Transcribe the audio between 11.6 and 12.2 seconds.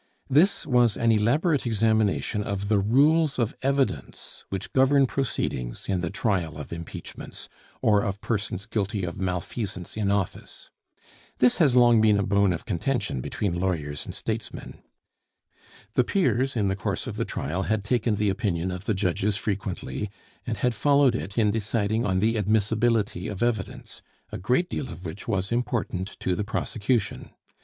long been